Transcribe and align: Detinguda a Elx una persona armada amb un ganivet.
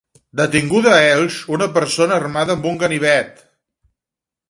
Detinguda 0.39 0.93
a 0.93 1.03
Elx 1.09 1.37
una 1.57 1.69
persona 1.77 2.19
armada 2.25 2.59
amb 2.59 2.69
un 2.73 2.83
ganivet. 2.85 3.49